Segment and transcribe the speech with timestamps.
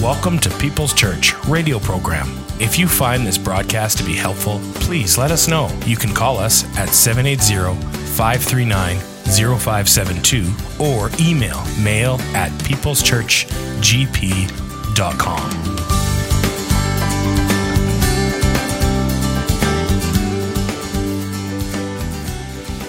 [0.00, 2.26] Welcome to People's Church radio program.
[2.58, 5.68] If you find this broadcast to be helpful, please let us know.
[5.84, 7.78] You can call us at 780
[8.16, 15.50] 539 0572 or email mail at peopleschurchgp.com.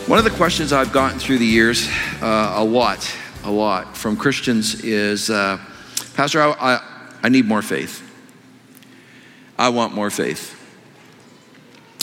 [0.07, 1.89] One of the questions I've gotten through the years,
[2.21, 5.57] uh, a lot, a lot from Christians is, uh,
[6.13, 6.79] Pastor, I, I,
[7.23, 8.07] I need more faith.
[9.57, 10.57] I want more faith.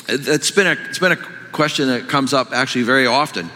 [0.08, 1.16] It's been a, it's been a
[1.52, 3.50] question that comes up actually very often.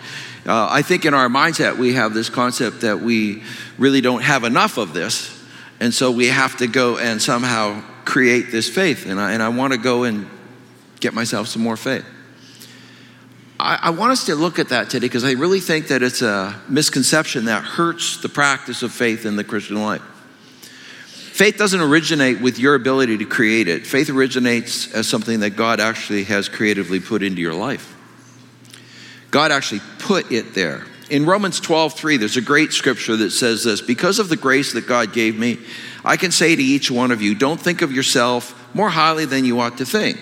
[0.44, 3.42] Uh, I think in our mindset, we have this concept that we
[3.78, 5.40] really don't have enough of this,
[5.78, 9.06] and so we have to go and somehow create this faith.
[9.06, 10.28] And I, and I want to go and
[10.98, 12.04] get myself some more faith.
[13.60, 16.22] I, I want us to look at that today because I really think that it's
[16.22, 20.02] a misconception that hurts the practice of faith in the Christian life.
[21.42, 23.84] Faith doesn't originate with your ability to create it.
[23.84, 27.96] Faith originates as something that God actually has creatively put into your life.
[29.32, 30.86] God actually put it there.
[31.10, 34.72] In Romans 12, 3, there's a great scripture that says this Because of the grace
[34.74, 35.58] that God gave me,
[36.04, 39.44] I can say to each one of you, don't think of yourself more highly than
[39.44, 40.20] you ought to think.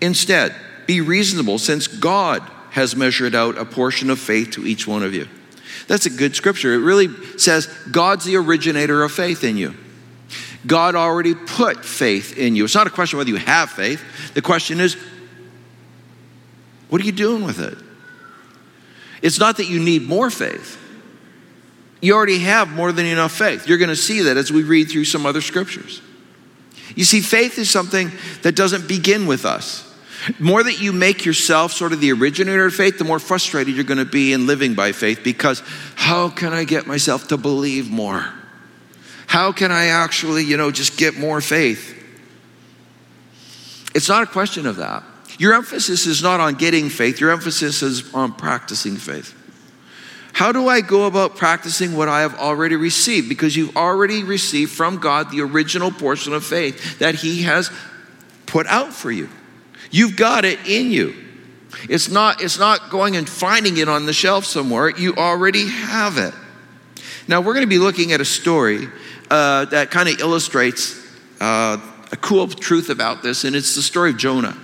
[0.00, 0.54] Instead,
[0.86, 5.12] be reasonable, since God has measured out a portion of faith to each one of
[5.12, 5.26] you.
[5.88, 6.72] That's a good scripture.
[6.72, 9.74] It really says God's the originator of faith in you.
[10.66, 12.64] God already put faith in you.
[12.64, 14.02] It's not a question whether you have faith.
[14.34, 14.96] The question is,
[16.88, 17.76] what are you doing with it?
[19.22, 20.80] It's not that you need more faith.
[22.00, 23.66] You already have more than enough faith.
[23.66, 26.02] You're going to see that as we read through some other scriptures.
[26.94, 28.10] You see, faith is something
[28.42, 29.90] that doesn't begin with us.
[30.38, 33.84] More that you make yourself sort of the originator of faith, the more frustrated you're
[33.84, 35.62] going to be in living by faith because
[35.96, 38.32] how can I get myself to believe more?
[39.26, 41.92] How can I actually, you know, just get more faith?
[43.94, 45.04] It's not a question of that.
[45.38, 49.34] Your emphasis is not on getting faith, your emphasis is on practicing faith.
[50.32, 53.28] How do I go about practicing what I have already received?
[53.28, 57.70] Because you've already received from God the original portion of faith that He has
[58.46, 59.28] put out for you.
[59.92, 61.14] You've got it in you.
[61.88, 64.90] It's not, it's not going and finding it on the shelf somewhere.
[64.90, 66.34] You already have it.
[67.28, 68.88] Now, we're going to be looking at a story
[69.30, 71.00] uh, that kind of illustrates
[71.40, 71.78] uh,
[72.12, 74.56] a cool truth about this, and it's the story of Jonah.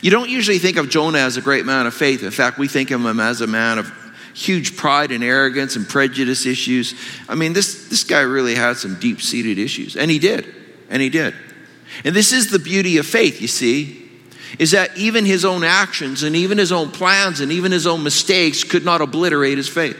[0.00, 2.22] You don't usually think of Jonah as a great man of faith.
[2.22, 3.90] In fact, we think of him as a man of
[4.34, 6.94] huge pride and arrogance and prejudice issues.
[7.28, 10.54] I mean, this, this guy really had some deep seated issues, and he did.
[10.90, 11.34] And he did.
[12.04, 14.10] And this is the beauty of faith, you see,
[14.58, 18.02] is that even his own actions and even his own plans and even his own
[18.02, 19.96] mistakes could not obliterate his faith.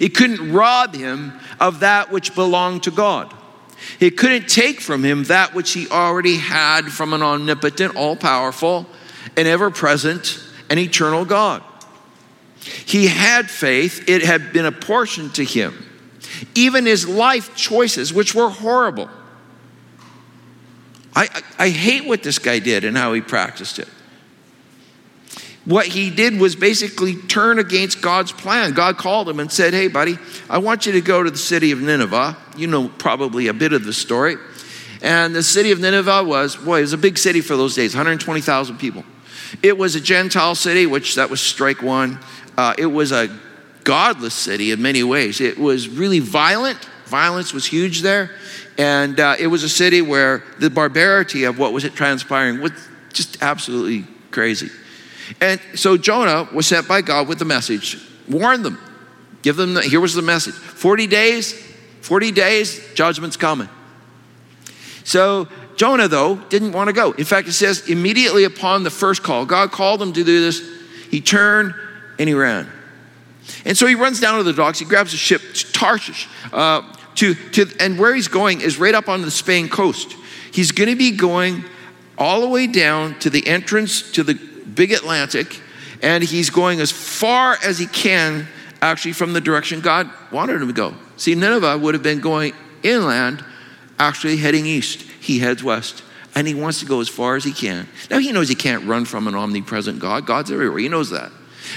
[0.00, 3.32] It couldn't rob him of that which belonged to God.
[4.00, 8.86] It couldn't take from him that which he already had from an omnipotent, all powerful,
[9.36, 11.62] and ever present and eternal God.
[12.60, 15.84] He had faith, it had been apportioned to him.
[16.54, 19.08] Even his life choices, which were horrible.
[21.14, 23.88] I, I, I hate what this guy did and how he practiced it
[25.66, 28.72] what he did was basically turn against God's plan.
[28.72, 30.16] God called him and said, Hey, buddy,
[30.48, 32.36] I want you to go to the city of Nineveh.
[32.56, 34.36] You know probably a bit of the story.
[35.02, 37.94] And the city of Nineveh was, boy, it was a big city for those days
[37.94, 39.04] 120,000 people.
[39.62, 42.20] It was a Gentile city, which that was strike one.
[42.56, 43.28] Uh, it was a
[43.84, 45.40] godless city in many ways.
[45.40, 46.78] It was really violent.
[47.06, 48.30] Violence was huge there.
[48.78, 52.72] And uh, it was a city where the barbarity of what was transpiring was
[53.12, 54.70] just absolutely crazy.
[55.40, 57.98] And so Jonah was sent by God with the message
[58.28, 58.78] warn them,
[59.42, 61.52] give them, the, here was the message 40 days,
[62.00, 63.68] 40 days, judgment's coming.
[65.04, 67.12] So Jonah, though, didn't want to go.
[67.12, 70.60] In fact, it says immediately upon the first call, God called him to do this.
[71.10, 71.74] He turned
[72.18, 72.68] and he ran.
[73.64, 74.78] And so he runs down to the docks.
[74.78, 76.28] He grabs a ship to Tarshish.
[76.52, 76.82] Uh,
[77.16, 80.14] to, to, and where he's going is right up on the Spain coast.
[80.52, 81.64] He's going to be going
[82.18, 84.38] all the way down to the entrance to the
[84.74, 85.60] big Atlantic,
[86.02, 88.46] and he's going as far as he can
[88.82, 90.94] actually from the direction God wanted him to go.
[91.16, 92.52] See, Nineveh would have been going
[92.82, 93.44] inland,
[93.98, 95.02] actually heading east.
[95.02, 96.02] He heads west,
[96.34, 97.88] and he wants to go as far as he can.
[98.10, 100.26] Now, he knows he can't run from an omnipresent God.
[100.26, 100.78] God's everywhere.
[100.78, 101.32] He knows that.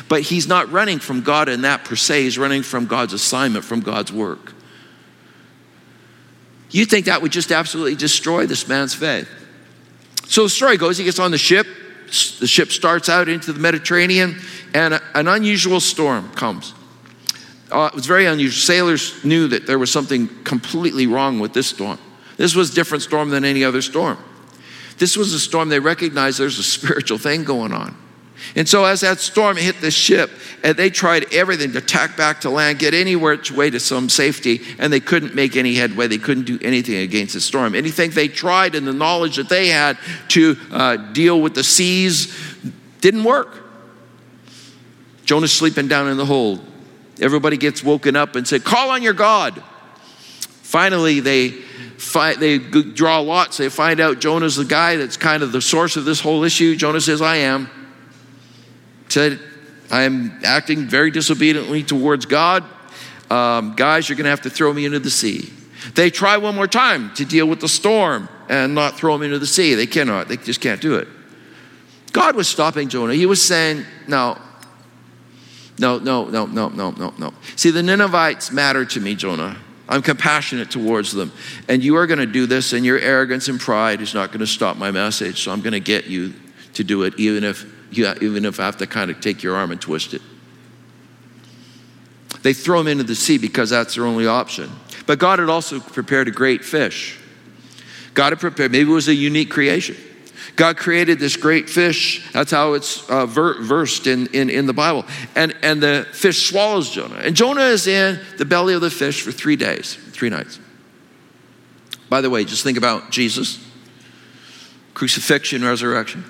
[0.08, 3.66] But he's not running from God in that per se, he's running from God's assignment,
[3.66, 4.54] from God's work.
[6.72, 9.28] You think that would just absolutely destroy this man's faith.
[10.28, 11.66] So the story goes he gets on the ship,
[12.40, 14.40] the ship starts out into the Mediterranean,
[14.74, 16.74] and a, an unusual storm comes.
[17.72, 18.60] Uh, it was very unusual.
[18.60, 22.00] Sailors knew that there was something completely wrong with this storm.
[22.38, 24.18] This was a different storm than any other storm.
[24.98, 27.96] This was a storm they recognized there's a spiritual thing going on.
[28.56, 30.32] And so, as that storm hit the ship,
[30.64, 34.62] and they tried everything to tack back to land, get anywhere way to some safety,
[34.78, 36.08] and they couldn't make any headway.
[36.08, 37.76] They couldn't do anything against the storm.
[37.76, 39.98] Anything they tried and the knowledge that they had
[40.30, 42.36] to uh, deal with the seas
[43.02, 43.66] didn't work.
[45.24, 46.66] Jonah's sleeping down in the hold.
[47.22, 49.62] Everybody gets woken up and said, Call on your God.
[50.64, 51.54] Finally, they
[52.40, 53.58] they draw lots.
[53.58, 56.76] They find out Jonah's the guy that's kind of the source of this whole issue.
[56.76, 57.70] Jonah says, I am.
[59.10, 59.40] Said,
[59.92, 62.64] I am acting very disobediently towards God.
[63.30, 65.52] Um, guys, you're going to have to throw me into the sea.
[65.96, 69.40] They try one more time to deal with the storm and not throw him into
[69.40, 69.76] the sea.
[69.76, 71.08] They cannot, they just can't do it.
[72.12, 73.14] God was stopping Jonah.
[73.14, 74.38] He was saying, No,
[75.78, 77.34] no, no, no, no, no, no, no.
[77.56, 79.58] See, the Ninevites matter to me, Jonah.
[79.88, 81.32] I'm compassionate towards them.
[81.68, 84.42] And you are going to do this, and your arrogance and pride is not going
[84.42, 85.44] to stop my message.
[85.44, 86.34] So I'm going to get you
[86.74, 89.56] to do it, even if, you, even if I have to kind of take your
[89.56, 90.22] arm and twist it.
[92.42, 94.72] They throw him into the sea because that's their only option.
[95.06, 97.18] But God had also prepared a great fish.
[98.14, 99.96] God had prepared, maybe it was a unique creation.
[100.56, 102.30] God created this great fish.
[102.34, 105.06] That's how it's uh, ver- versed in, in, in the Bible.
[105.36, 107.16] And, and the fish swallows Jonah.
[107.16, 110.60] And Jonah is in the belly of the fish for three days, three nights.
[112.10, 113.64] By the way, just think about Jesus,
[114.94, 116.26] crucifixion, resurrection.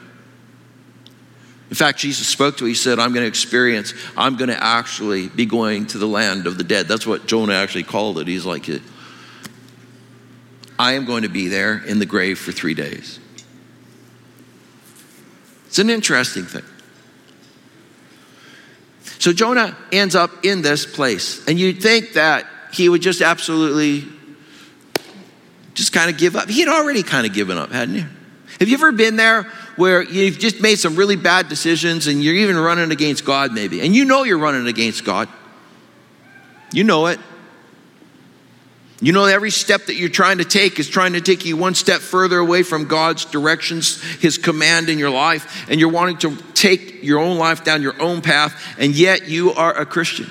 [1.70, 2.70] In fact, Jesus spoke to him.
[2.70, 6.48] He said, I'm going to experience, I'm going to actually be going to the land
[6.48, 6.88] of the dead.
[6.88, 8.28] That's what Jonah actually called it.
[8.28, 8.68] He's like,
[10.80, 13.20] I am going to be there in the grave for three days.
[15.68, 16.64] It's an interesting thing.
[19.20, 24.06] So Jonah ends up in this place, and you'd think that he would just absolutely
[25.76, 26.50] just kind of give up.
[26.50, 28.06] He had already kind of given up, hadn't he?
[28.60, 32.36] Have you ever been there where you've just made some really bad decisions and you're
[32.36, 33.80] even running against God, maybe?
[33.80, 35.30] And you know you're running against God.
[36.74, 37.18] You know it.
[39.00, 41.76] You know, every step that you're trying to take is trying to take you one
[41.76, 46.36] step further away from God's directions, His command in your life, and you're wanting to
[46.54, 50.30] take your own life down your own path, and yet you are a Christian.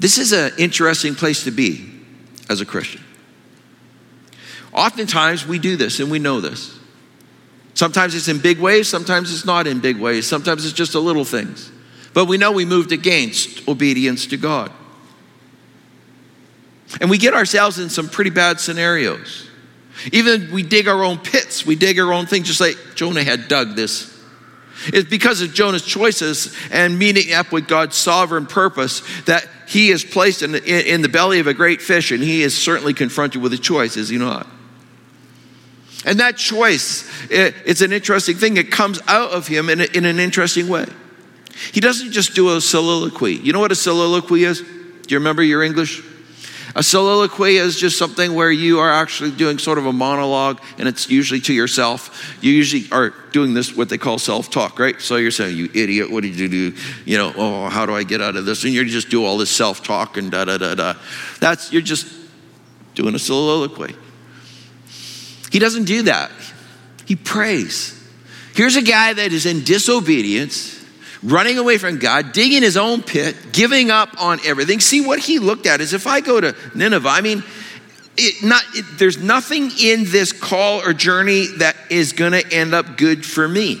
[0.00, 1.88] This is an interesting place to be
[2.50, 3.00] as a Christian.
[4.74, 6.76] Oftentimes we do this and we know this.
[7.74, 11.00] Sometimes it's in big ways, sometimes it's not in big ways, sometimes it's just a
[11.00, 11.70] little things.
[12.12, 14.70] But we know we moved against obedience to God.
[17.00, 19.48] And we get ourselves in some pretty bad scenarios.
[20.12, 23.48] Even we dig our own pits, we dig our own things, just like Jonah had
[23.48, 24.12] dug this.
[24.86, 30.04] It's because of Jonah's choices and meeting up with God's sovereign purpose that he is
[30.04, 33.40] placed in the, in the belly of a great fish, and he is certainly confronted
[33.40, 34.46] with a choice, is he not?
[36.04, 38.56] And that choice, it's an interesting thing.
[38.56, 40.86] It comes out of him in, a, in an interesting way.
[41.72, 43.34] He doesn't just do a soliloquy.
[43.34, 44.60] You know what a soliloquy is?
[44.60, 44.66] Do
[45.08, 46.02] you remember your English?
[46.76, 50.88] A soliloquy is just something where you are actually doing sort of a monologue and
[50.88, 52.36] it's usually to yourself.
[52.42, 55.00] You usually are doing this, what they call self talk, right?
[55.00, 56.74] So you're saying, You idiot, what did you do?
[57.04, 58.64] You know, oh, how do I get out of this?
[58.64, 60.94] And you just do all this self talk and da da da da.
[61.38, 62.12] That's, you're just
[62.96, 63.94] doing a soliloquy.
[65.54, 66.32] He doesn't do that,
[67.06, 67.92] he prays.
[68.56, 70.84] Here's a guy that is in disobedience
[71.22, 74.80] running away from God, digging his own pit, giving up on everything.
[74.80, 77.44] See, what he looked at is if I go to Nineveh, I mean,
[78.16, 82.74] it not, it, there's nothing in this call or journey that is going to end
[82.74, 83.80] up good for me.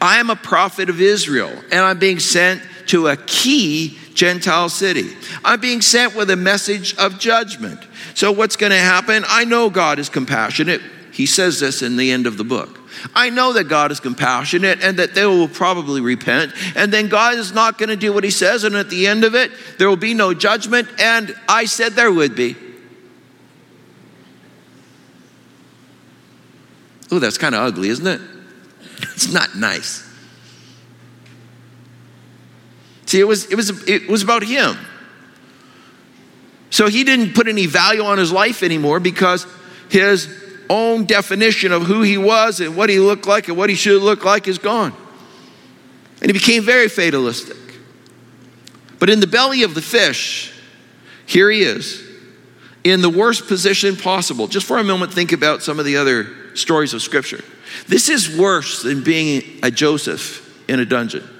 [0.00, 5.10] I am a prophet of Israel, and I'm being sent to a key Gentile city.
[5.44, 7.80] I'm being sent with a message of judgment.
[8.14, 9.24] So, what's going to happen?
[9.26, 10.80] I know God is compassionate.
[11.12, 12.80] He says this in the end of the book.
[13.14, 16.52] I know that God is compassionate and that they will probably repent.
[16.74, 18.64] And then God is not going to do what he says.
[18.64, 20.88] And at the end of it, there will be no judgment.
[20.98, 22.56] And I said there would be.
[27.10, 28.20] Oh, that's kind of ugly, isn't it?
[29.14, 30.03] It's not nice.
[33.14, 34.76] See, it was, it, was, it was about him.
[36.70, 39.46] So he didn't put any value on his life anymore because
[39.88, 40.28] his
[40.68, 44.02] own definition of who he was and what he looked like and what he should
[44.02, 44.92] look like is gone.
[46.22, 47.56] And he became very fatalistic.
[48.98, 50.52] But in the belly of the fish,
[51.24, 52.02] here he is,
[52.82, 54.48] in the worst position possible.
[54.48, 57.44] Just for a moment, think about some of the other stories of Scripture.
[57.86, 61.30] This is worse than being a Joseph in a dungeon.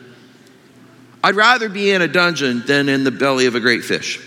[1.25, 4.21] I'd rather be in a dungeon than in the belly of a great fish.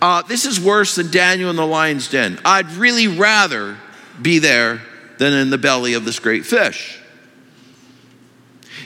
[0.00, 2.40] Uh, this is worse than Daniel in the lion's den.
[2.44, 3.76] I'd really rather
[4.20, 4.82] be there
[5.18, 6.98] than in the belly of this great fish.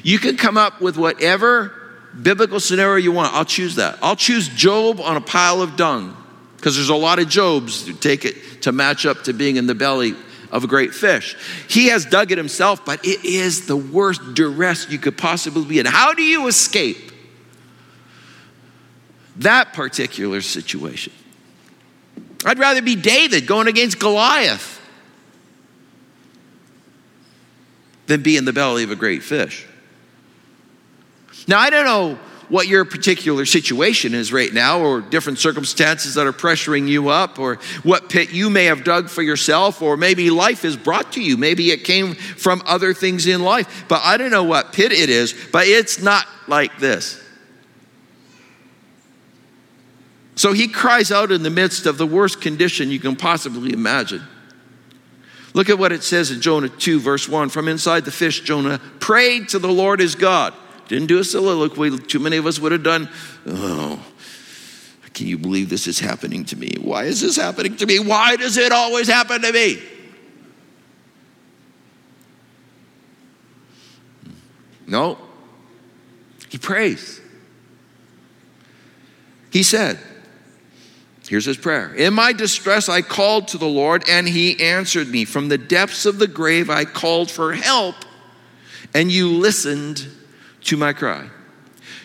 [0.02, 1.72] You can come up with whatever
[2.20, 3.32] biblical scenario you want.
[3.32, 3.98] I'll choose that.
[4.02, 6.22] I'll choose Job on a pile of dung
[6.58, 9.66] because there's a lot of Jobs to take it to match up to being in
[9.66, 10.14] the belly
[10.56, 11.36] of a great fish.
[11.68, 15.78] He has dug it himself, but it is the worst duress you could possibly be
[15.78, 15.84] in.
[15.84, 17.12] How do you escape
[19.36, 21.12] that particular situation?
[22.46, 24.80] I'd rather be David going against Goliath
[28.06, 29.66] than be in the belly of a great fish.
[31.46, 36.26] Now, I don't know what your particular situation is right now, or different circumstances that
[36.26, 40.30] are pressuring you up, or what pit you may have dug for yourself, or maybe
[40.30, 41.36] life is brought to you.
[41.36, 43.84] Maybe it came from other things in life.
[43.88, 47.22] But I don't know what pit it is, but it's not like this.
[50.36, 54.22] So he cries out in the midst of the worst condition you can possibly imagine.
[55.54, 57.48] Look at what it says in Jonah 2, verse 1.
[57.48, 60.52] From inside the fish, Jonah prayed to the Lord his God.
[60.88, 61.98] Didn't do a soliloquy.
[61.98, 63.08] Too many of us would have done,
[63.46, 64.04] oh,
[65.14, 66.76] can you believe this is happening to me?
[66.80, 67.98] Why is this happening to me?
[67.98, 69.82] Why does it always happen to me?
[74.86, 75.18] No.
[76.48, 77.20] He prays.
[79.50, 79.98] He said,
[81.28, 81.92] Here's his prayer.
[81.94, 85.24] In my distress, I called to the Lord, and he answered me.
[85.24, 87.96] From the depths of the grave, I called for help,
[88.94, 90.06] and you listened
[90.66, 91.28] to my cry.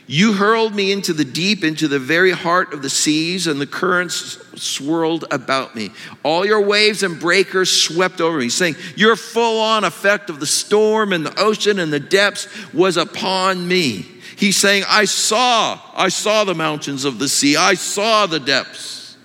[0.08, 3.65] You hurled me into the deep, into the very heart of the seas, and the
[3.65, 5.91] currents swirled about me.
[6.24, 10.46] All your waves and breakers swept over me, saying, Your full on effect of the
[10.46, 14.06] storm and the ocean and the depths was upon me.
[14.36, 19.15] He's saying, I saw, I saw the mountains of the sea, I saw the depths.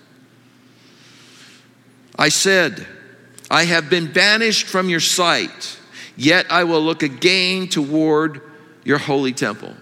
[2.17, 2.87] I said,
[3.51, 5.77] I have been banished from your sight,
[6.15, 8.41] yet I will look again toward
[8.87, 9.75] your holy temple.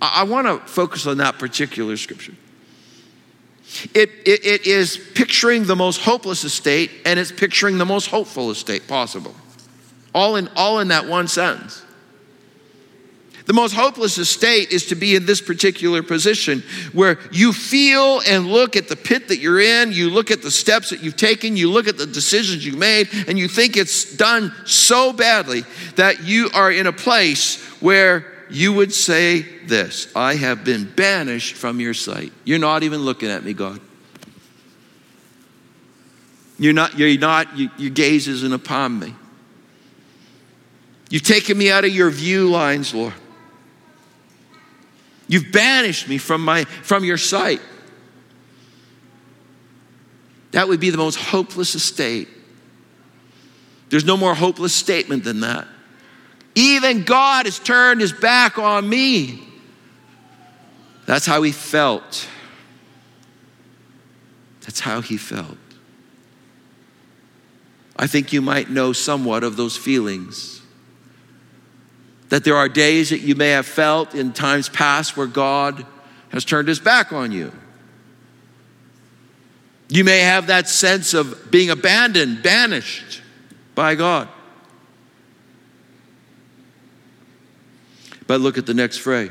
[0.00, 2.34] I, I want to focus on that particular scripture.
[3.92, 8.52] It, it, it is picturing the most hopeless estate and it's picturing the most hopeful
[8.52, 9.34] estate possible.
[10.14, 11.82] All in, all in that one sentence.
[13.46, 18.46] The most hopeless estate is to be in this particular position where you feel and
[18.46, 21.56] look at the pit that you're in, you look at the steps that you've taken,
[21.56, 25.64] you look at the decisions you've made, and you think it's done so badly
[25.96, 31.56] that you are in a place where you would say this I have been banished
[31.56, 32.32] from your sight.
[32.44, 33.80] You're not even looking at me, God.
[36.58, 39.14] You're not, you're not, you, your gaze isn't upon me.
[41.10, 43.14] You've taken me out of your view lines, Lord.
[45.28, 47.60] You've banished me from, my, from your sight.
[50.52, 52.28] That would be the most hopeless estate.
[53.88, 55.66] There's no more hopeless statement than that.
[56.54, 59.42] Even God has turned his back on me.
[61.06, 62.28] That's how he felt.
[64.62, 65.58] That's how he felt.
[67.96, 70.62] I think you might know somewhat of those feelings.
[72.28, 75.86] That there are days that you may have felt in times past where God
[76.30, 77.52] has turned his back on you.
[79.88, 83.20] You may have that sense of being abandoned, banished
[83.74, 84.28] by God.
[88.26, 89.30] But look at the next phrase.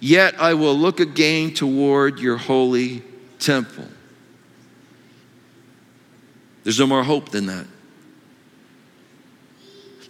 [0.00, 3.02] Yet I will look again toward your holy
[3.38, 3.86] temple.
[6.62, 7.66] There's no more hope than that.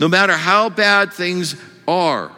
[0.01, 2.33] No matter how bad things are,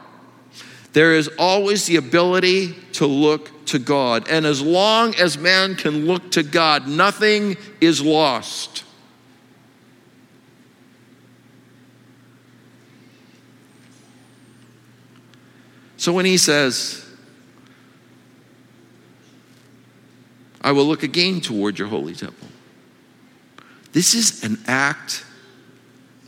[0.92, 4.28] there is always the ability to look to God.
[4.28, 8.84] And as long as man can look to God, nothing is lost.
[16.06, 17.04] So when he says,
[20.60, 22.46] I will look again toward your holy temple,
[23.90, 25.26] this is an act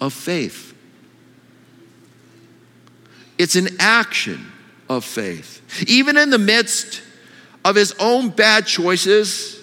[0.01, 0.75] of faith.
[3.39, 4.51] It's an action
[4.89, 5.63] of faith.
[5.87, 7.01] Even in the midst
[7.65, 9.63] of his own bad choices,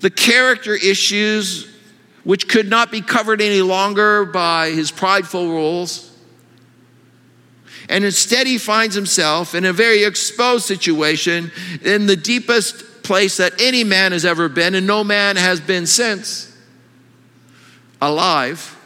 [0.00, 1.70] the character issues
[2.24, 6.09] which could not be covered any longer by his prideful rules,
[7.90, 11.50] and instead, he finds himself in a very exposed situation
[11.82, 15.86] in the deepest place that any man has ever been, and no man has been
[15.86, 16.56] since
[18.00, 18.78] alive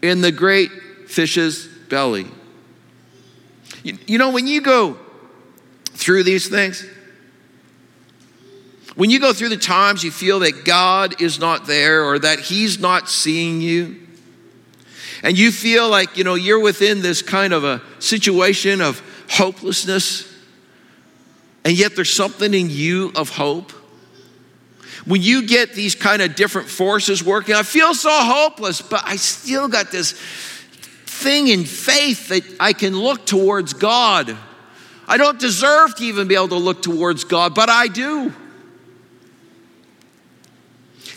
[0.00, 0.70] in the great
[1.08, 2.28] fish's belly.
[3.82, 4.96] You, you know, when you go
[5.86, 6.86] through these things,
[8.94, 12.38] when you go through the times you feel that God is not there or that
[12.38, 14.06] He's not seeing you,
[15.22, 20.26] and you feel like, you know, you're within this kind of a situation of hopelessness,
[21.64, 23.72] and yet there's something in you of hope.
[25.04, 29.16] When you get these kind of different forces working, I feel so hopeless, but I
[29.16, 34.36] still got this thing in faith that I can look towards God.
[35.06, 38.32] I don't deserve to even be able to look towards God, but I do.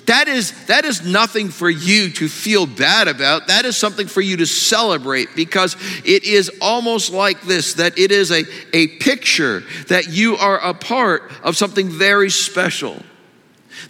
[0.06, 3.48] That is, that is nothing for you to feel bad about.
[3.48, 8.12] That is something for you to celebrate because it is almost like this that it
[8.12, 8.44] is a,
[8.74, 13.02] a picture that you are a part of something very special.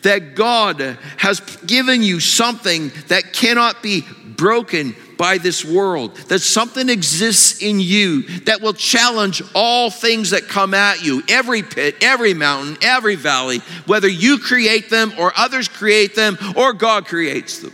[0.04, 0.80] That God
[1.18, 4.02] has given you something that cannot be
[4.36, 10.48] broken by this world, that something exists in you that will challenge all things that
[10.48, 15.68] come at you every pit, every mountain, every valley, whether you create them or others
[15.68, 17.74] create them or God creates them.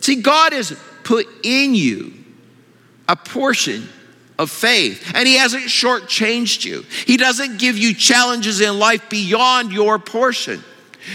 [0.00, 2.12] See, God has put in you
[3.08, 3.88] a portion
[4.38, 6.84] of faith, and He hasn't shortchanged you.
[7.06, 10.62] He doesn't give you challenges in life beyond your portion.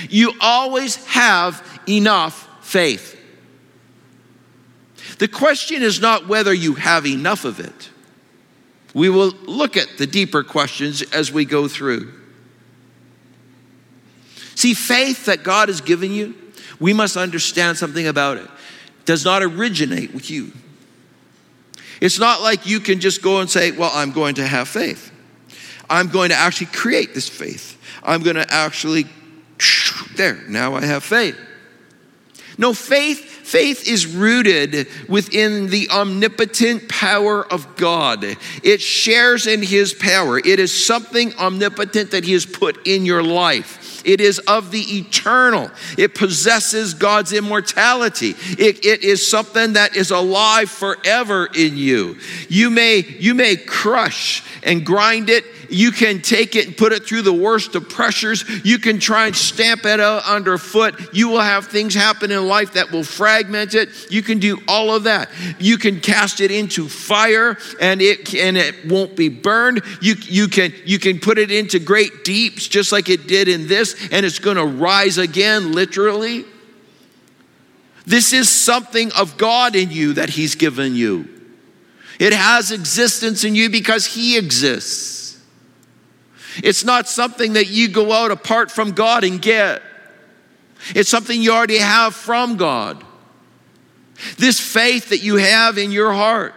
[0.09, 3.18] You always have enough faith.
[5.19, 7.89] The question is not whether you have enough of it.
[8.93, 12.13] We will look at the deeper questions as we go through.
[14.55, 16.35] See, faith that God has given you,
[16.79, 18.49] we must understand something about it.
[19.05, 20.51] Does not originate with you.
[22.01, 25.11] It's not like you can just go and say, Well, I'm going to have faith.
[25.89, 27.77] I'm going to actually create this faith.
[28.03, 29.05] I'm going to actually,
[30.15, 31.37] there, now I have faith.
[32.57, 38.23] No, faith Faith is rooted within the omnipotent power of God.
[38.61, 40.37] It shares in His power.
[40.37, 43.88] It is something omnipotent that He has put in your life.
[44.05, 45.71] It is of the eternal.
[45.97, 48.35] It possesses God's immortality.
[48.57, 52.17] It, it is something that is alive forever in you.
[52.47, 57.05] You may, you may crush and grind it you can take it and put it
[57.05, 58.43] through the worst of pressures.
[58.65, 61.13] You can try and stamp it out underfoot.
[61.13, 63.89] You will have things happen in life that will fragment it.
[64.11, 65.29] You can do all of that.
[65.59, 69.81] You can cast it into fire and it and it won't be burned.
[70.01, 73.67] You, you can you can put it into great deeps just like it did in
[73.67, 76.45] this, and it's going to rise again, literally.
[78.05, 81.27] This is something of God in you that He's given you.
[82.19, 85.39] It has existence in you because He exists.
[86.63, 89.81] It's not something that you go out apart from God and get.
[90.95, 93.03] It's something you already have from God.
[94.37, 96.53] This faith that you have in your heart,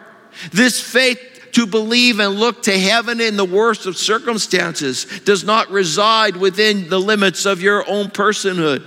[0.52, 5.70] this faith to believe and look to heaven in the worst of circumstances, does not
[5.70, 8.84] reside within the limits of your own personhood.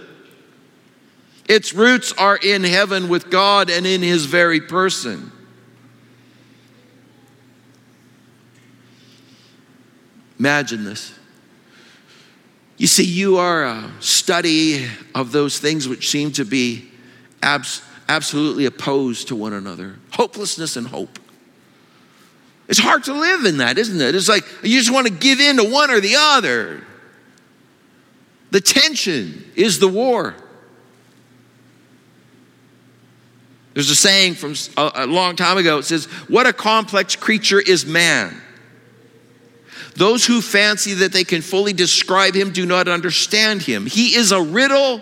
[1.48, 5.32] Its roots are in heaven with God and in His very person.
[10.40, 11.14] Imagine this.
[12.78, 16.92] You see, you are a study of those things which seem to be
[17.42, 21.20] abs- absolutely opposed to one another hopelessness and hope.
[22.68, 24.16] It's hard to live in that, isn't it?
[24.16, 26.84] It's like you just want to give in to one or the other.
[28.52, 30.36] The tension is the war.
[33.74, 35.80] There's a saying from a long time ago.
[35.80, 38.42] It says, What a complex creature is man.
[39.96, 43.86] Those who fancy that they can fully describe him do not understand him.
[43.86, 45.02] He is a riddle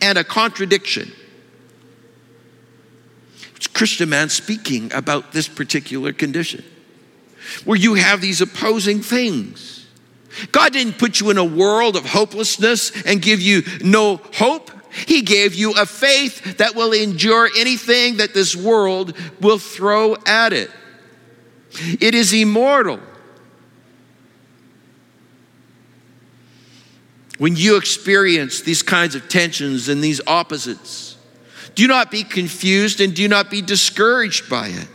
[0.00, 1.12] and a contradiction.
[3.56, 6.64] It's Christian man speaking about this particular condition
[7.64, 9.86] where you have these opposing things.
[10.50, 14.70] God didn't put you in a world of hopelessness and give you no hope.
[15.06, 20.52] He gave you a faith that will endure anything that this world will throw at
[20.52, 20.70] it.
[22.00, 23.00] It is immortal.
[27.42, 31.16] when you experience these kinds of tensions and these opposites.
[31.74, 34.86] Do not be confused and do not be discouraged by it.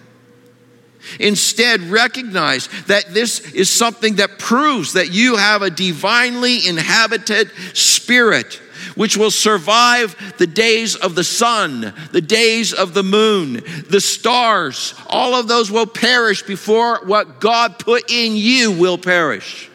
[1.20, 8.62] Instead, recognize that this is something that proves that you have a divinely inhabited spirit
[8.96, 14.96] which will survive the days of the sun, the days of the moon, the stars.
[15.08, 19.70] All of those will perish before what God put in you will perish.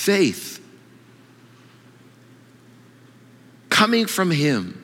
[0.00, 0.64] faith
[3.68, 4.79] coming from Him.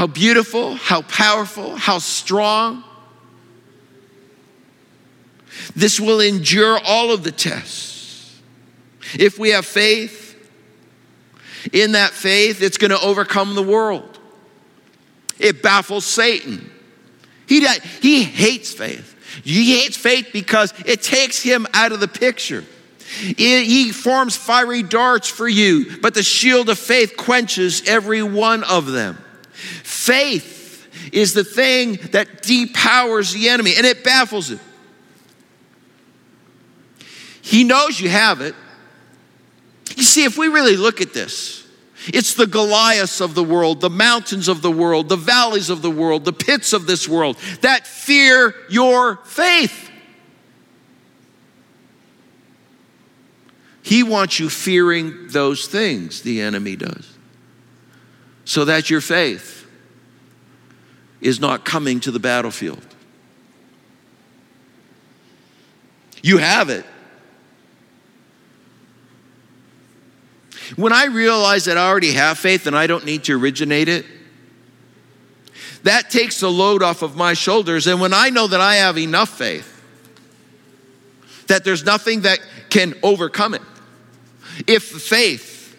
[0.00, 2.82] How beautiful, how powerful, how strong.
[5.76, 8.40] This will endure all of the tests.
[9.18, 10.42] If we have faith,
[11.74, 14.18] in that faith, it's going to overcome the world.
[15.38, 16.70] It baffles Satan.
[17.46, 17.62] He,
[18.00, 19.42] he hates faith.
[19.44, 22.64] He hates faith because it takes him out of the picture.
[23.20, 28.64] It, he forms fiery darts for you, but the shield of faith quenches every one
[28.64, 29.22] of them.
[30.00, 34.58] Faith is the thing that depowers the enemy and it baffles him.
[37.42, 38.54] He knows you have it.
[39.94, 41.68] You see, if we really look at this,
[42.06, 45.90] it's the Goliaths of the world, the mountains of the world, the valleys of the
[45.90, 49.90] world, the pits of this world that fear your faith.
[53.82, 57.18] He wants you fearing those things, the enemy does,
[58.46, 59.59] so that your faith
[61.20, 62.84] is not coming to the battlefield.
[66.22, 66.84] You have it.
[70.76, 74.06] When I realize that I already have faith and I don't need to originate it,
[75.82, 77.86] that takes the load off of my shoulders.
[77.86, 79.66] And when I know that I have enough faith,
[81.46, 83.62] that there's nothing that can overcome it,
[84.66, 85.76] if the faith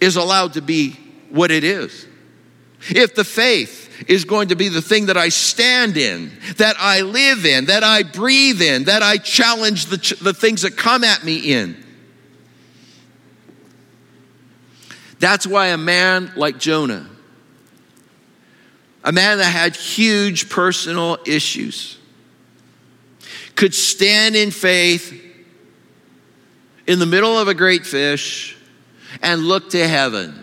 [0.00, 0.92] is allowed to be
[1.30, 2.06] what it is,
[2.90, 7.02] if the faith is going to be the thing that I stand in, that I
[7.02, 11.04] live in, that I breathe in, that I challenge the, ch- the things that come
[11.04, 11.82] at me in,
[15.22, 17.08] That's why a man like Jonah,
[19.04, 21.96] a man that had huge personal issues,
[23.54, 25.16] could stand in faith
[26.88, 28.56] in the middle of a great fish
[29.22, 30.41] and look to heaven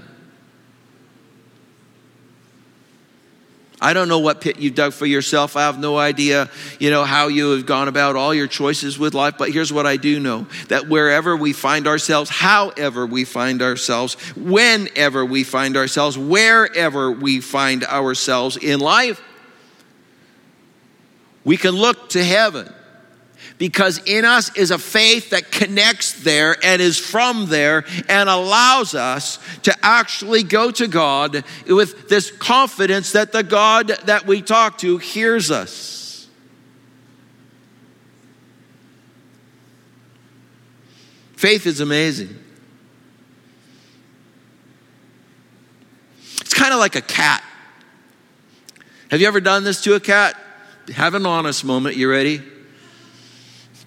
[3.81, 5.55] I don't know what pit you've dug for yourself.
[5.55, 9.13] I have no idea, you know, how you have gone about all your choices with
[9.13, 13.61] life, but here's what I do know that wherever we find ourselves, however we find
[13.61, 19.21] ourselves, whenever we find ourselves, wherever we find ourselves in life,
[21.45, 22.71] we can look to heaven
[23.57, 28.95] because in us is a faith that connects there and is from there and allows
[28.95, 34.77] us to actually go to God with this confidence that the God that we talk
[34.79, 36.27] to hears us.
[41.35, 42.37] Faith is amazing.
[46.41, 47.43] It's kind of like a cat.
[49.09, 50.35] Have you ever done this to a cat?
[50.93, 51.95] Have an honest moment.
[51.95, 52.41] You ready?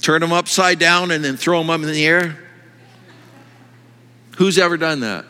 [0.03, 2.39] Turn them upside down and then throw them up in the air?
[4.37, 5.25] Who's ever done that?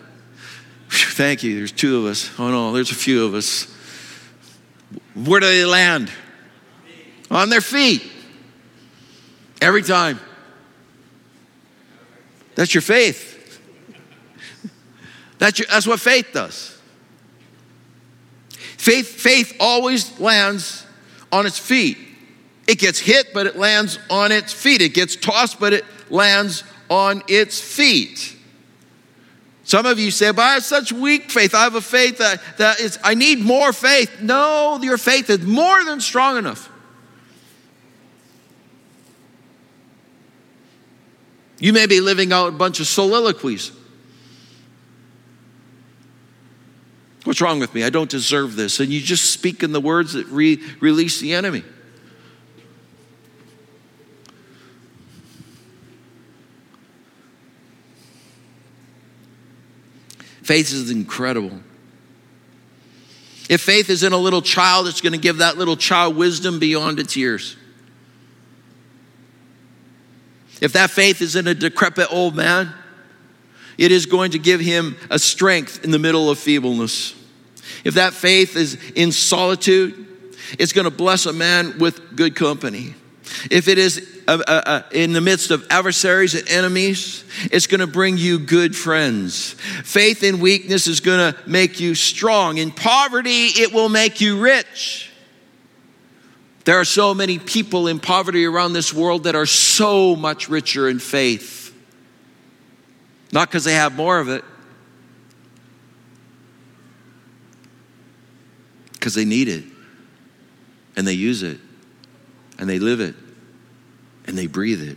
[0.91, 1.57] Thank you.
[1.57, 2.31] There's two of us.
[2.39, 3.67] Oh no, there's a few of us.
[5.15, 6.11] Where do they land?
[7.31, 8.11] On their feet.
[9.61, 10.19] Every time.
[12.55, 13.61] That's your faith.
[15.39, 16.79] That's, your, that's what faith does.
[18.51, 20.87] Faith, faith always lands
[21.31, 21.99] on its feet.
[22.67, 24.81] It gets hit, but it lands on its feet.
[24.81, 28.37] It gets tossed, but it lands on its feet.
[29.65, 31.55] Some of you say, but I have such weak faith.
[31.55, 34.21] I have a faith that, that is, I need more faith.
[34.21, 36.69] No, your faith is more than strong enough.
[41.59, 43.71] You may be living out a bunch of soliloquies.
[47.23, 47.85] What's wrong with me?
[47.85, 48.81] I don't deserve this.
[48.81, 51.63] And you just speak in the words that re- release the enemy.
[60.53, 61.61] Faith is incredible.
[63.49, 66.59] If faith is in a little child, it's going to give that little child wisdom
[66.59, 67.57] beyond its years.
[70.61, 72.71] If that faith is in a decrepit old man,
[73.79, 77.15] it is going to give him a strength in the middle of feebleness.
[77.83, 80.07] If that faith is in solitude,
[80.59, 82.95] it's going to bless a man with good company.
[83.51, 87.81] If it is uh, uh, uh, in the midst of adversaries and enemies, it's going
[87.81, 89.53] to bring you good friends.
[89.85, 92.59] Faith in weakness is going to make you strong.
[92.59, 95.11] In poverty, it will make you rich.
[96.65, 100.89] There are so many people in poverty around this world that are so much richer
[100.89, 101.75] in faith.
[103.33, 104.45] Not because they have more of it,
[108.93, 109.65] because they need it
[110.95, 111.59] and they use it
[112.63, 113.17] and they live it
[114.25, 114.97] and they breathe it.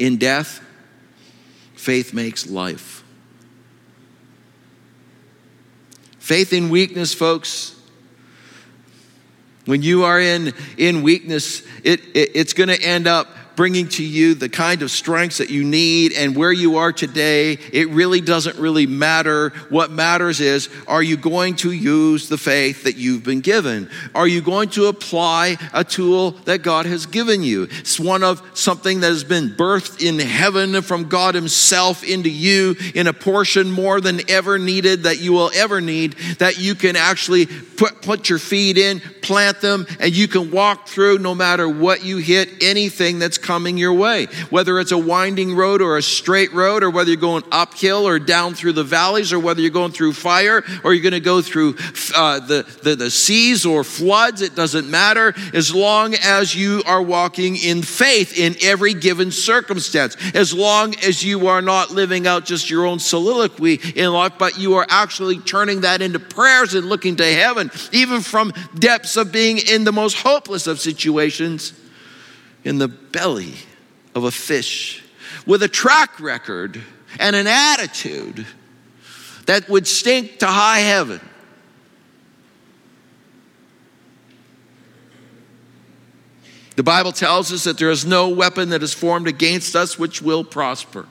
[0.00, 0.60] In death,
[1.76, 3.04] Faith makes life.
[6.18, 7.80] Faith in weakness, folks.
[9.66, 13.28] When you are in, in weakness, it, it it's going to end up
[13.60, 17.58] bringing to you the kind of strengths that you need and where you are today,
[17.74, 19.50] it really doesn't really matter.
[19.68, 23.90] What matters is, are you going to use the faith that you've been given?
[24.14, 27.64] Are you going to apply a tool that God has given you?
[27.64, 32.76] It's one of something that has been birthed in heaven from God Himself into you
[32.94, 36.96] in a portion more than ever needed that you will ever need, that you can
[36.96, 41.68] actually put, put your feet in, plant them, and you can walk through no matter
[41.68, 44.26] what you hit, anything that's coming your way.
[44.50, 48.18] Whether it's a winding road or a straight road, or whether you're going uphill or
[48.18, 51.42] down through the valleys, or whether you're going through fire, or you're going to go
[51.42, 51.76] through
[52.16, 57.02] uh, the, the, the seas or floods, it doesn't matter as long as you are
[57.02, 60.16] walking in faith in every given circumstance.
[60.34, 64.58] As long as you are not living out just your own soliloquy in life, but
[64.58, 69.32] you are actually turning that into prayers and looking to heaven, even from depths of
[69.32, 71.72] being in the most hopeless of situations
[72.64, 73.54] in the belly
[74.14, 75.02] of a fish
[75.46, 76.80] with a track record
[77.18, 78.46] and an attitude
[79.46, 81.20] that would stink to high heaven.
[86.76, 90.22] The Bible tells us that there is no weapon that is formed against us which
[90.22, 91.06] will prosper.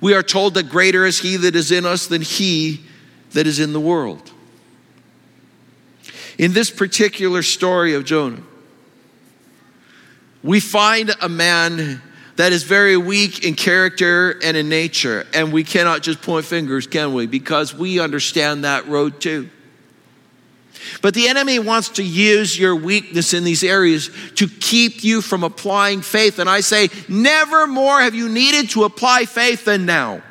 [0.00, 2.82] We are told that greater is he that is in us than he
[3.32, 4.30] that is in the world.
[6.38, 8.42] In this particular story of Jonah,
[10.42, 12.02] we find a man
[12.36, 15.26] that is very weak in character and in nature.
[15.34, 17.26] And we cannot just point fingers, can we?
[17.26, 19.50] Because we understand that road too.
[21.02, 25.44] But the enemy wants to use your weakness in these areas to keep you from
[25.44, 26.38] applying faith.
[26.38, 30.22] And I say, never more have you needed to apply faith than now.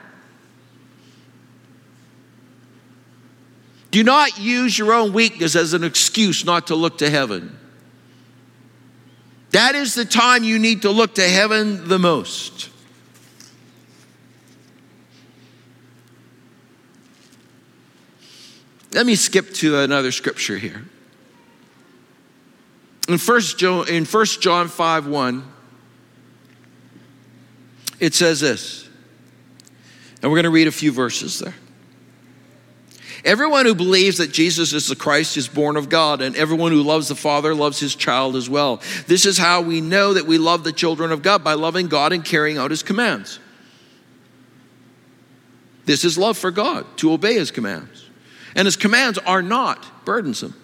[3.92, 7.58] Do not use your own weakness as an excuse not to look to heaven.
[9.52, 12.70] That is the time you need to look to heaven the most.
[18.94, 20.84] Let me skip to another scripture here.
[23.08, 25.44] In 1 John, in 1 John 5 1,
[28.00, 28.88] it says this,
[30.22, 31.56] and we're going to read a few verses there.
[33.26, 36.84] Everyone who believes that Jesus is the Christ is born of God, and everyone who
[36.84, 38.82] loves the Father loves his child as well.
[39.08, 42.14] This is how we know that we love the children of God by loving God
[42.14, 43.40] and carrying out his commands.
[45.86, 48.06] This is love for God, to obey his commands.
[48.56, 50.56] And his commands are not burdensome.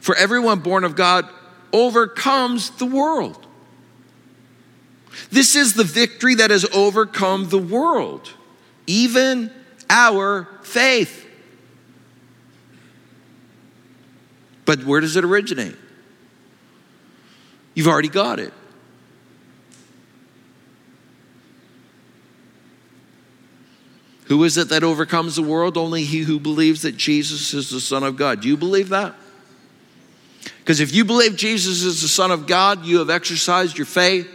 [0.00, 1.28] For everyone born of God
[1.72, 3.46] overcomes the world.
[5.30, 8.32] This is the victory that has overcome the world,
[8.86, 9.50] even
[9.88, 11.21] our faith.
[14.64, 15.76] But where does it originate?
[17.74, 18.52] You've already got it.
[24.26, 25.76] Who is it that overcomes the world?
[25.76, 28.40] Only he who believes that Jesus is the Son of God.
[28.40, 29.14] Do you believe that?
[30.58, 34.30] Because if you believe Jesus is the Son of God, you have exercised your faith.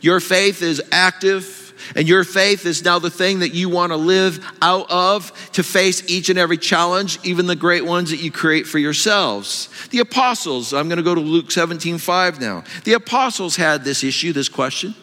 [0.00, 1.65] Your faith is active.
[1.94, 5.62] And your faith is now the thing that you want to live out of to
[5.62, 9.68] face each and every challenge, even the great ones that you create for yourselves.
[9.90, 12.64] The apostles, I'm going to go to Luke 17 5 now.
[12.84, 14.94] The apostles had this issue, this question.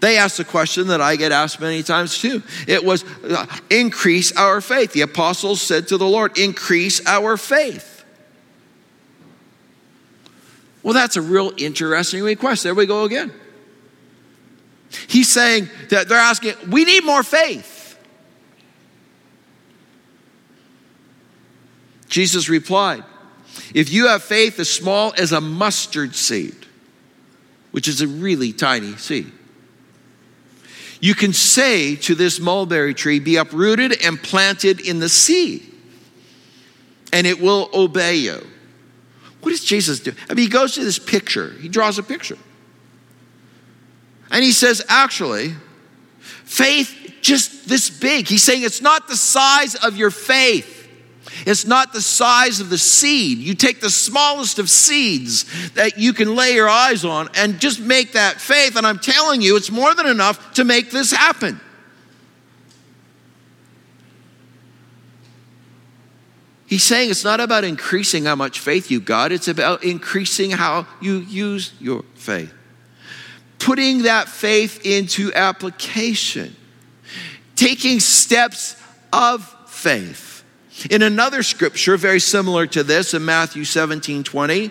[0.00, 2.42] They asked the question that I get asked many times too.
[2.68, 4.92] It was, uh, increase our faith.
[4.92, 8.04] The apostles said to the Lord, increase our faith.
[10.82, 12.62] Well, that's a real interesting request.
[12.62, 13.32] There we go again.
[15.06, 17.98] He's saying that they're asking, we need more faith.
[22.08, 23.02] Jesus replied,
[23.74, 26.54] if you have faith as small as a mustard seed,
[27.72, 29.32] which is a really tiny seed,
[31.00, 35.68] you can say to this mulberry tree, Be uprooted and planted in the sea,
[37.12, 38.46] and it will obey you.
[39.40, 40.12] What does Jesus do?
[40.30, 42.38] I mean, he goes to this picture, he draws a picture.
[44.34, 45.54] And he says, actually,
[46.18, 48.26] faith just this big.
[48.26, 50.90] He's saying it's not the size of your faith.
[51.46, 53.38] It's not the size of the seed.
[53.38, 57.78] You take the smallest of seeds that you can lay your eyes on and just
[57.78, 58.74] make that faith.
[58.74, 61.60] And I'm telling you, it's more than enough to make this happen.
[66.66, 70.88] He's saying it's not about increasing how much faith you got, it's about increasing how
[71.00, 72.52] you use your faith
[73.64, 76.54] putting that faith into application,
[77.56, 78.76] taking steps
[79.10, 80.44] of faith.
[80.90, 84.70] In another scripture, very similar to this, in Matthew 17 20,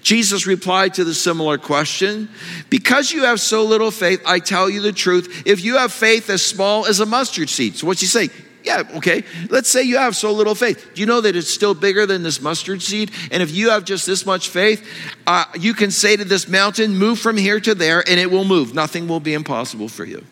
[0.00, 2.30] Jesus replied to the similar question
[2.70, 5.42] Because you have so little faith, I tell you the truth.
[5.44, 8.30] If you have faith as small as a mustard seed, so what's he saying?
[8.64, 9.24] Yeah, okay.
[9.50, 10.92] Let's say you have so little faith.
[10.94, 13.10] Do you know that it's still bigger than this mustard seed?
[13.30, 14.88] And if you have just this much faith,
[15.26, 18.44] uh, you can say to this mountain, Move from here to there, and it will
[18.44, 18.74] move.
[18.74, 20.24] Nothing will be impossible for you.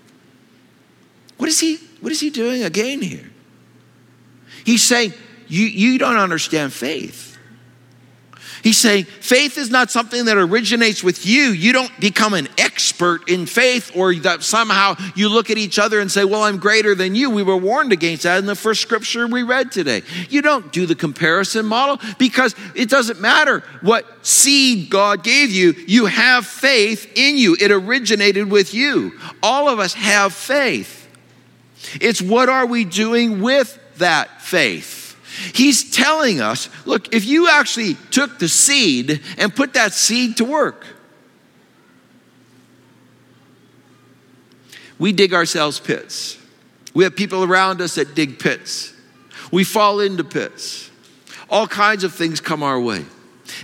[1.37, 3.31] What is he, what is he doing again here?
[4.65, 5.13] He's saying,
[5.47, 7.32] You, you don't understand faith.
[8.63, 11.51] He's saying faith is not something that originates with you.
[11.51, 15.99] You don't become an expert in faith or that somehow you look at each other
[15.99, 17.31] and say, Well, I'm greater than you.
[17.31, 20.03] We were warned against that in the first scripture we read today.
[20.29, 25.75] You don't do the comparison model because it doesn't matter what seed God gave you,
[25.87, 27.57] you have faith in you.
[27.61, 29.19] It originated with you.
[29.43, 31.01] All of us have faith.
[32.01, 35.02] It's what are we doing with that faith?
[35.55, 40.45] He's telling us look, if you actually took the seed and put that seed to
[40.45, 40.87] work,
[44.99, 46.39] we dig ourselves pits.
[46.95, 48.93] We have people around us that dig pits.
[49.51, 50.91] We fall into pits.
[51.49, 53.05] All kinds of things come our way.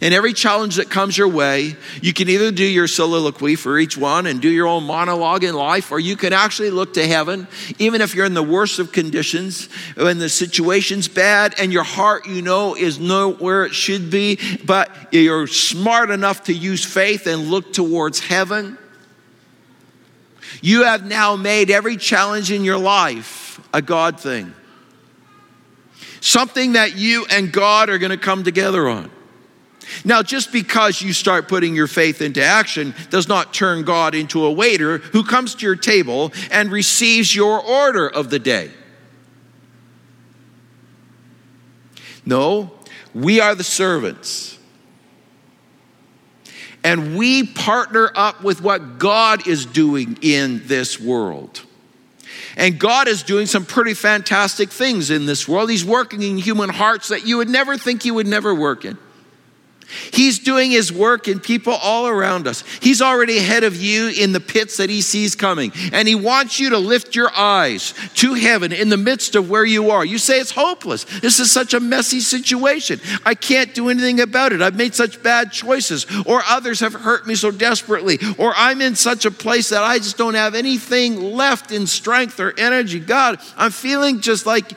[0.00, 3.96] And every challenge that comes your way, you can either do your soliloquy for each
[3.96, 7.48] one and do your own monologue in life, or you can actually look to heaven,
[7.78, 12.26] even if you're in the worst of conditions, when the situation's bad and your heart,
[12.26, 17.26] you know, is not where it should be, but you're smart enough to use faith
[17.26, 18.78] and look towards heaven.
[20.60, 24.54] You have now made every challenge in your life a God thing.
[26.20, 29.10] Something that you and God are going to come together on.
[30.04, 34.44] Now, just because you start putting your faith into action does not turn God into
[34.44, 38.70] a waiter who comes to your table and receives your order of the day.
[42.24, 42.72] No,
[43.14, 44.58] we are the servants.
[46.84, 51.62] And we partner up with what God is doing in this world.
[52.56, 55.70] And God is doing some pretty fantastic things in this world.
[55.70, 58.98] He's working in human hearts that you would never think He would never work in.
[60.12, 62.62] He's doing his work in people all around us.
[62.80, 65.72] He's already ahead of you in the pits that he sees coming.
[65.92, 69.64] And he wants you to lift your eyes to heaven in the midst of where
[69.64, 70.04] you are.
[70.04, 71.04] You say it's hopeless.
[71.20, 73.00] This is such a messy situation.
[73.24, 74.60] I can't do anything about it.
[74.60, 78.94] I've made such bad choices, or others have hurt me so desperately, or I'm in
[78.94, 83.00] such a place that I just don't have anything left in strength or energy.
[83.00, 84.72] God, I'm feeling just like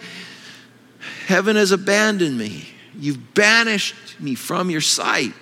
[1.25, 2.69] heaven has abandoned me.
[2.97, 5.33] You've banished me from your sight.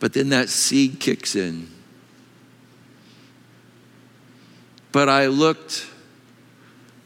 [0.00, 1.68] But then that seed kicks in.
[4.90, 5.86] But I looked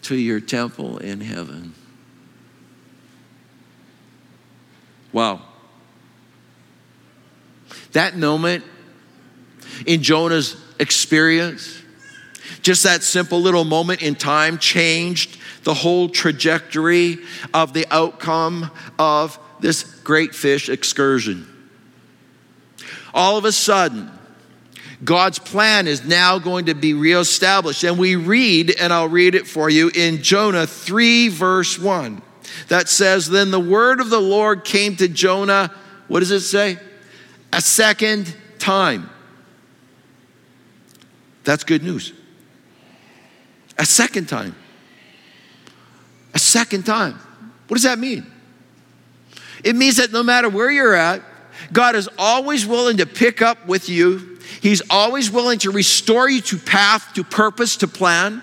[0.03, 1.75] to your temple in heaven.
[5.13, 5.43] Wow.
[7.93, 8.65] That moment
[9.87, 11.83] in Jonah's experience,
[12.63, 17.19] just that simple little moment in time changed the whole trajectory
[17.53, 21.53] of the outcome of this great fish excursion.
[23.13, 24.11] All of a sudden,
[25.05, 27.85] God's plan is now going to be reestablished.
[27.85, 32.23] And we read, and I'll read it for you in Jonah 3, verse 1,
[32.69, 35.73] that says, Then the word of the Lord came to Jonah,
[36.09, 36.79] what does it say?
[37.53, 39.11] A second time.
[41.45, 42.13] That's good news.
[43.79, 44.55] A second time
[46.37, 47.15] a second time.
[47.67, 48.31] What does that mean?
[49.65, 51.23] It means that no matter where you're at,
[51.73, 54.39] God is always willing to pick up with you.
[54.61, 58.43] He's always willing to restore you to path, to purpose, to plan.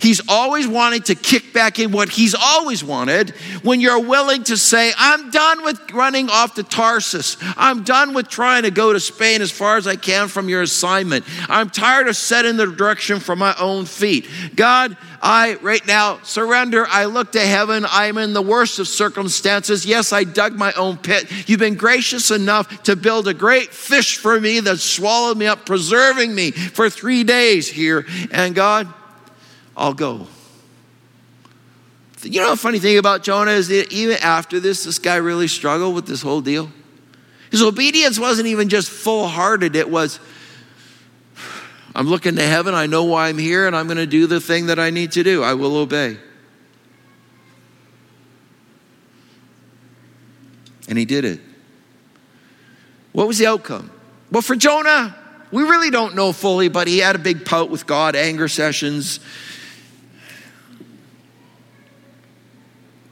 [0.00, 3.30] He's always wanting to kick back in what he's always wanted
[3.62, 7.36] when you're willing to say, I'm done with running off to Tarsus.
[7.56, 10.62] I'm done with trying to go to Spain as far as I can from your
[10.62, 11.24] assignment.
[11.48, 14.28] I'm tired of setting the direction for my own feet.
[14.54, 16.84] God, I right now surrender.
[16.88, 17.86] I look to heaven.
[17.88, 19.86] I'm in the worst of circumstances.
[19.86, 21.30] Yes, I dug my own pit.
[21.48, 25.64] You've been gracious enough to build a great fish for me that swallowed me up,
[25.64, 28.04] preserving me for three days here.
[28.32, 28.92] And God,
[29.76, 30.26] I'll go.
[32.22, 35.48] You know, the funny thing about Jonah is that even after this, this guy really
[35.48, 36.70] struggled with this whole deal.
[37.50, 40.20] His obedience wasn't even just full hearted, it was,
[41.94, 44.40] I'm looking to heaven, I know why I'm here, and I'm going to do the
[44.40, 45.42] thing that I need to do.
[45.42, 46.16] I will obey.
[50.88, 51.40] And he did it.
[53.12, 53.90] What was the outcome?
[54.30, 55.14] Well, for Jonah,
[55.50, 59.20] we really don't know fully, but he had a big pout with God, anger sessions.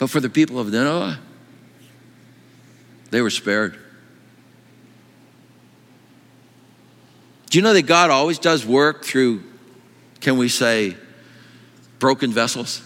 [0.00, 1.20] But for the people of Nineveh,
[3.10, 3.78] they were spared.
[7.50, 9.42] Do you know that God always does work through,
[10.20, 10.96] can we say,
[11.98, 12.82] broken vessels?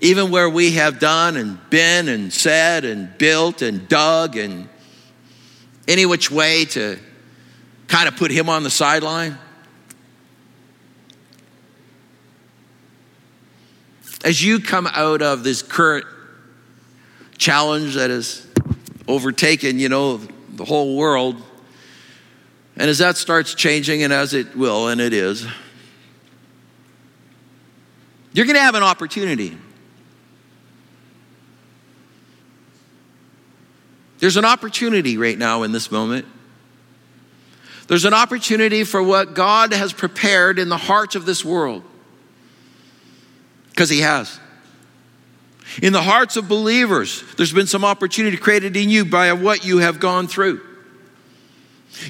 [0.00, 4.66] Even where we have done and been and said and built and dug and
[5.86, 6.98] any which way to
[7.86, 9.36] kind of put him on the sideline.
[14.24, 16.06] As you come out of this current
[17.38, 18.46] challenge that has
[19.08, 20.18] overtaken, you know,
[20.52, 21.42] the whole world.
[22.76, 25.46] And as that starts changing, and as it will, and it is,
[28.32, 29.56] you're going to have an opportunity.
[34.20, 36.26] There's an opportunity right now in this moment.
[37.88, 41.82] There's an opportunity for what God has prepared in the hearts of this world.
[43.72, 44.38] Because He has.
[45.80, 49.78] In the hearts of believers, there's been some opportunity created in you by what you
[49.78, 50.60] have gone through.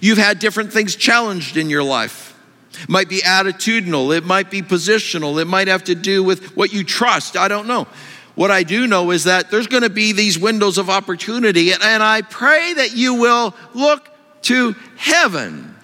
[0.00, 2.36] You've had different things challenged in your life.
[2.80, 6.72] It might be attitudinal, it might be positional, it might have to do with what
[6.72, 7.36] you trust.
[7.36, 7.86] I don't know.
[8.34, 12.02] What I do know is that there's going to be these windows of opportunity, and
[12.02, 14.08] I pray that you will look
[14.42, 15.76] to heaven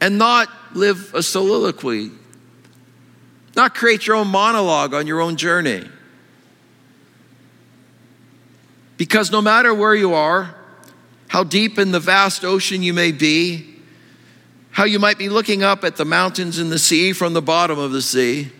[0.00, 2.12] and not live a soliloquy
[3.54, 5.84] not create your own monologue on your own journey.
[8.96, 10.54] Because no matter where you are,
[11.28, 13.74] how deep in the vast ocean you may be,
[14.70, 17.78] how you might be looking up at the mountains and the sea from the bottom
[17.78, 18.50] of the sea,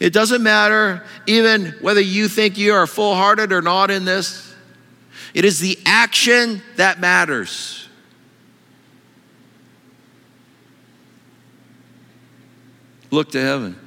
[0.00, 4.54] it doesn't matter even whether you think you are full hearted or not in this.
[5.32, 7.88] It is the action that matters.
[13.10, 13.85] Look to heaven.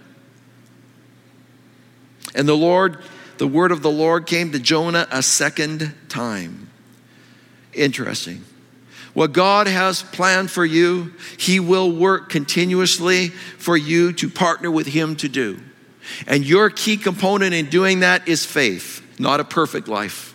[2.40, 3.00] And the Lord,
[3.38, 6.70] the word of the Lord came to Jonah a second time.
[7.74, 8.46] Interesting.
[9.14, 14.88] What God has planned for you, He will work continuously for you to partner with
[14.88, 15.60] Him to do.
[16.28, 20.34] And your key component in doing that is faith, not a perfect life.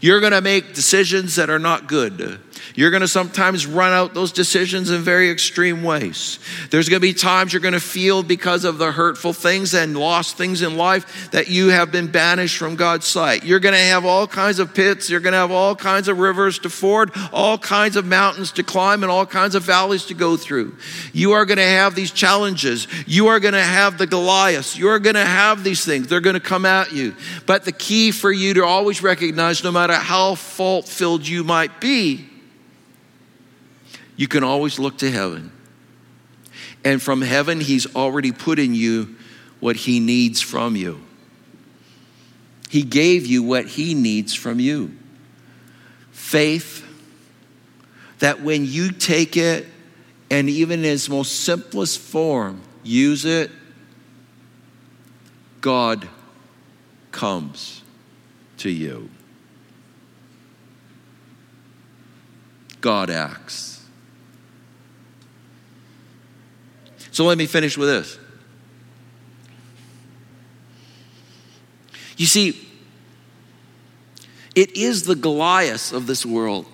[0.00, 2.40] You're going to make decisions that are not good.
[2.74, 6.38] You're going to sometimes run out those decisions in very extreme ways.
[6.70, 9.96] There's going to be times you're going to feel because of the hurtful things and
[9.96, 13.44] lost things in life that you have been banished from God's sight.
[13.44, 15.08] You're going to have all kinds of pits.
[15.08, 18.62] You're going to have all kinds of rivers to ford, all kinds of mountains to
[18.62, 20.76] climb, and all kinds of valleys to go through.
[21.12, 22.86] You are going to have these challenges.
[23.06, 24.76] You are going to have the Goliaths.
[24.76, 26.08] You're going to have these things.
[26.08, 27.14] They're going to come at you.
[27.46, 31.80] But the key for you to always recognize, no matter how fault filled you might
[31.80, 32.28] be,
[34.16, 35.52] you can always look to heaven.
[36.84, 39.16] And from heaven, He's already put in you
[39.60, 41.00] what He needs from you.
[42.68, 44.96] He gave you what He needs from you
[46.10, 46.84] faith
[48.20, 49.66] that when you take it
[50.30, 53.50] and even in its most simplest form, use it,
[55.60, 56.08] God
[57.12, 57.82] comes
[58.58, 59.10] to you.
[62.80, 63.83] God acts.
[67.14, 68.18] So let me finish with this.
[72.16, 72.68] You see,
[74.56, 76.66] it is the Goliaths of this world.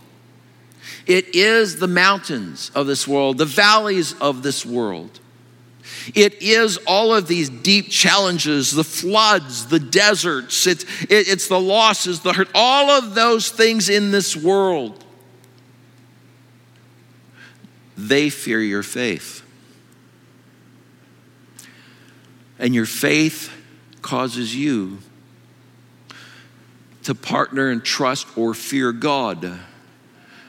[1.07, 5.21] It is the mountains of this world, the valleys of this world.
[6.15, 11.61] It is all of these deep challenges, the floods, the deserts, it's, it, it's the
[11.61, 15.05] losses, the hurt, all of those things in this world.
[17.99, 19.45] They fear your faith.
[22.61, 23.51] And your faith
[24.03, 24.99] causes you
[27.05, 29.59] to partner and trust or fear God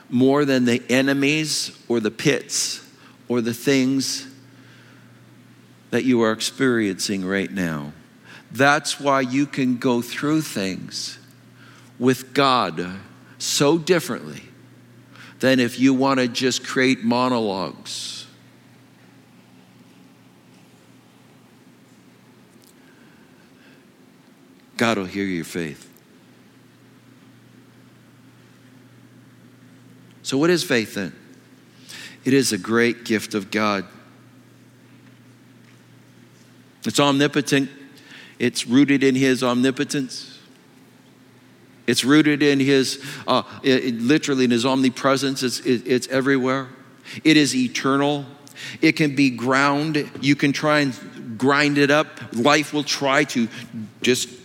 [0.09, 2.85] more than the enemies or the pits
[3.29, 4.27] or the things
[5.91, 7.93] that you are experiencing right now.
[8.51, 11.17] That's why you can go through things
[11.97, 12.99] with God
[13.37, 14.43] so differently
[15.39, 18.20] than if you want to just create monologues
[24.81, 25.87] God will hear your faith.
[30.23, 31.15] So, what is faith then?
[32.25, 33.85] It is a great gift of God.
[36.83, 37.69] It's omnipotent,
[38.39, 40.39] it's rooted in His omnipotence.
[41.85, 45.43] It's rooted in His, uh, it, it, literally in His omnipresence.
[45.43, 46.69] It's, it, it's everywhere.
[47.23, 48.25] It is eternal.
[48.81, 50.09] It can be ground.
[50.21, 52.07] You can try and grind it up.
[52.33, 53.47] Life will try to
[54.01, 54.40] just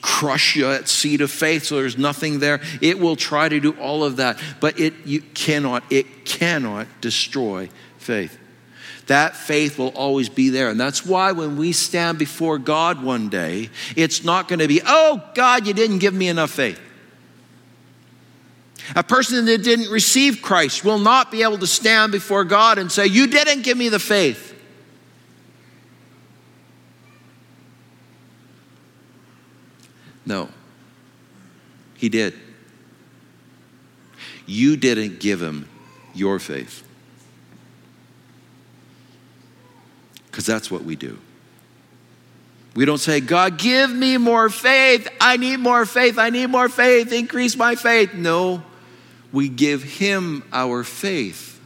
[0.00, 2.60] crush that seed of faith so there's nothing there.
[2.80, 7.68] It will try to do all of that, but it you cannot, it cannot destroy
[7.98, 8.38] faith.
[9.06, 10.70] That faith will always be there.
[10.70, 14.80] And that's why when we stand before God one day, it's not going to be,
[14.86, 16.80] oh, God, you didn't give me enough faith.
[18.94, 22.90] A person that didn't receive Christ will not be able to stand before God and
[22.90, 24.49] say, You didn't give me the faith.
[30.26, 30.48] No,
[31.96, 32.34] he did.
[34.46, 35.68] You didn't give him
[36.14, 36.82] your faith.
[40.26, 41.18] Because that's what we do.
[42.74, 45.08] We don't say, God, give me more faith.
[45.20, 46.18] I need more faith.
[46.18, 47.12] I need more faith.
[47.12, 48.14] Increase my faith.
[48.14, 48.62] No,
[49.32, 51.60] we give Him our faith.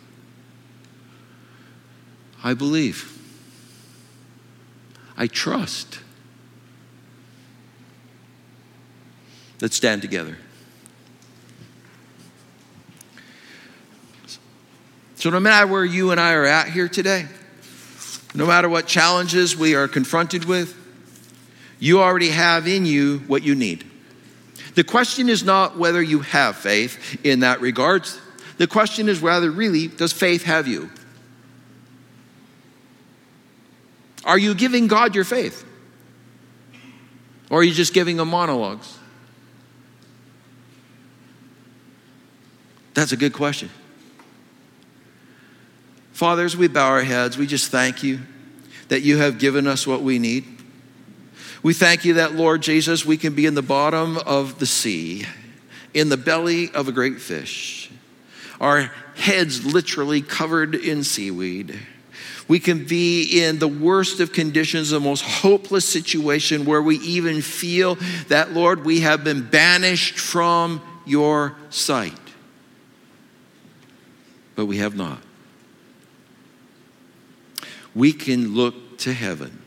[2.43, 3.11] I believe.
[5.17, 6.01] I trust.
[9.65, 10.37] Let's stand together.
[15.15, 17.25] So, no matter where you and I are at here today,
[18.35, 20.77] no matter what challenges we are confronted with,
[21.79, 23.91] you already have in you what you need.
[24.75, 28.07] The question is not whether you have faith in that regard.
[28.59, 30.91] The question is rather, really, does faith have you?
[34.27, 35.65] Are you giving God your faith?
[37.49, 38.99] Or are you just giving him monologues?
[42.95, 43.71] That's a good question.
[46.13, 48.21] Fathers, we bow our heads, we just thank you
[48.89, 50.45] that you have given us what we need.
[51.63, 55.27] We thank you that, Lord Jesus, we can be in the bottom of the sea,
[55.93, 57.91] in the belly of a great fish,
[58.61, 61.79] our heads literally covered in seaweed.
[62.47, 67.41] We can be in the worst of conditions, the most hopeless situation where we even
[67.41, 67.97] feel
[68.29, 72.13] that, Lord, we have been banished from your sight.
[74.55, 75.21] But we have not.
[77.95, 79.65] We can look to heaven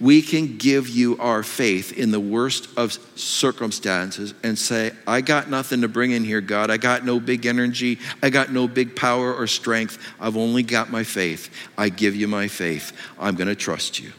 [0.00, 5.50] we can give you our faith in the worst of circumstances and say, I got
[5.50, 6.70] nothing to bring in here, God.
[6.70, 7.98] I got no big energy.
[8.22, 9.98] I got no big power or strength.
[10.20, 11.50] I've only got my faith.
[11.76, 12.92] I give you my faith.
[13.18, 14.12] I'm going to trust you.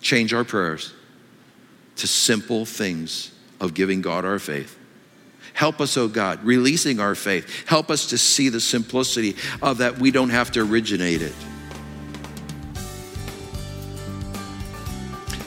[0.00, 0.92] Change our prayers
[1.96, 4.78] to simple things of giving God our faith.
[5.54, 7.68] Help us, oh God, releasing our faith.
[7.68, 11.34] Help us to see the simplicity of that we don't have to originate it.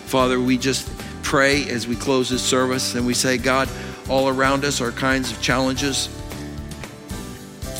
[0.06, 0.90] Father, we just
[1.24, 3.68] pray as we close this service and we say, God,
[4.08, 6.10] all around us are kinds of challenges.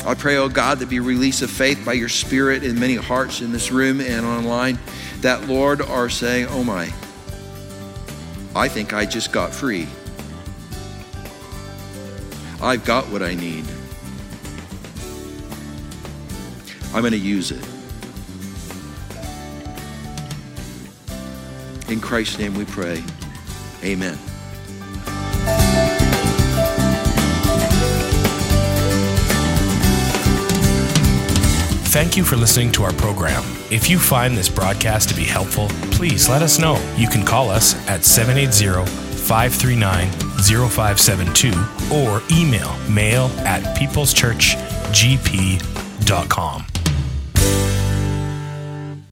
[0.04, 3.40] I pray, oh God, that be release of faith by your Spirit in many hearts
[3.40, 4.78] in this room and online
[5.20, 6.92] that, Lord, are saying, oh my,
[8.54, 9.86] I think I just got free.
[12.66, 13.64] I've got what I need.
[16.92, 17.64] I'm going to use it.
[21.88, 23.04] In Christ's name we pray.
[23.84, 24.16] Amen.
[31.92, 33.44] Thank you for listening to our program.
[33.70, 36.74] If you find this broadcast to be helpful, please let us know.
[36.96, 41.52] You can call us at 780 539 0572
[41.92, 46.75] or email mail at peopleschurchgp.com.